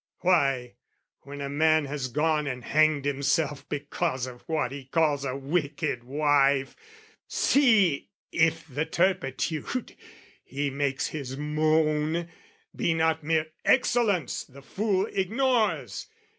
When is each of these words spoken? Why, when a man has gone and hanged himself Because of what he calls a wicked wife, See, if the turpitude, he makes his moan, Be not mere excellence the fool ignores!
Why, 0.21 0.77
when 1.19 1.41
a 1.41 1.47
man 1.47 1.85
has 1.85 2.07
gone 2.07 2.47
and 2.47 2.63
hanged 2.65 3.05
himself 3.05 3.69
Because 3.69 4.25
of 4.25 4.41
what 4.49 4.71
he 4.71 4.85
calls 4.85 5.23
a 5.23 5.35
wicked 5.37 6.03
wife, 6.03 6.75
See, 7.27 8.09
if 8.31 8.65
the 8.67 8.87
turpitude, 8.87 9.95
he 10.43 10.71
makes 10.71 11.09
his 11.09 11.37
moan, 11.37 12.29
Be 12.75 12.95
not 12.95 13.23
mere 13.23 13.51
excellence 13.63 14.43
the 14.43 14.63
fool 14.63 15.05
ignores! 15.05 16.07